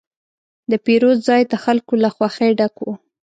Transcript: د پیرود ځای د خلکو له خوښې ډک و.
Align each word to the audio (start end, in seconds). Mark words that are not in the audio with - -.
د 0.71 0.73
پیرود 0.85 1.17
ځای 1.27 1.41
د 1.47 1.53
خلکو 1.63 1.93
له 2.03 2.09
خوښې 2.15 2.49
ډک 2.59 2.75
و. 2.81 2.85